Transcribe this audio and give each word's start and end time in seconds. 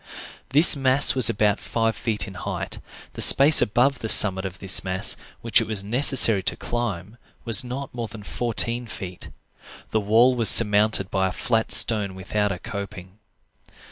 This 0.49 0.75
mass 0.75 1.13
was 1.13 1.29
about 1.29 1.59
five 1.59 1.95
feet 1.95 2.27
in 2.27 2.33
height; 2.33 2.79
the 3.13 3.21
space 3.21 3.61
above 3.61 3.99
the 3.99 4.09
summit 4.09 4.45
of 4.45 4.57
this 4.57 4.83
mass 4.83 5.15
which 5.41 5.61
it 5.61 5.67
was 5.67 5.83
necessary 5.83 6.41
to 6.41 6.55
climb 6.55 7.17
was 7.45 7.63
not 7.63 7.93
more 7.93 8.07
than 8.07 8.23
fourteen 8.23 8.87
feet. 8.87 9.29
The 9.91 9.99
wall 10.01 10.33
was 10.33 10.49
surmounted 10.49 11.11
by 11.11 11.27
a 11.27 11.31
flat 11.31 11.71
stone 11.71 12.15
without 12.15 12.51
a 12.51 12.57
coping. 12.57 13.19